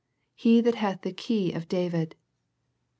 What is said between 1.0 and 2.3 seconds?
the key of David."